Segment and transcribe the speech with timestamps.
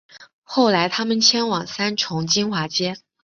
[0.41, 2.95] 后来他们迁往三重金华街